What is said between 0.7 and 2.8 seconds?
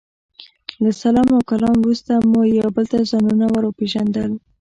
له سلام او کلام وروسته مو یو